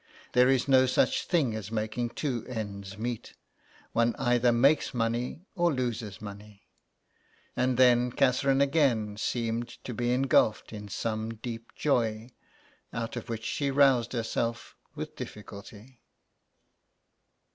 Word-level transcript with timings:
There 0.31 0.49
is 0.49 0.67
no 0.67 0.87
such 0.87 1.25
thing 1.27 1.53
as 1.55 1.71
making 1.71 2.09
two 2.09 2.43
ends 2.49 2.97
meet. 2.97 3.35
One 3.91 4.15
either 4.17 4.51
makes 4.51 4.95
money 4.95 5.45
or 5.53 5.71
loses 5.71 6.19
money." 6.19 6.63
And 7.55 7.77
then 7.77 8.11
Catherine 8.11 8.61
again 8.61 9.15
seemed 9.17 9.67
to 9.83 9.93
be 9.93 10.11
engulfed 10.11 10.73
in 10.73 10.87
some 10.87 11.35
deep 11.35 11.75
joy, 11.75 12.31
out 12.91 13.15
of 13.15 13.29
which 13.29 13.45
she 13.45 13.69
roused 13.69 14.13
herself 14.13 14.75
with 14.95 15.15
difficulty. 15.15 16.01